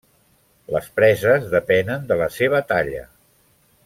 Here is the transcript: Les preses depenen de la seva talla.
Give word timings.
Les 0.75 0.87
preses 0.99 1.45
depenen 1.51 2.09
de 2.13 2.17
la 2.25 2.31
seva 2.39 2.63
talla. 2.73 3.05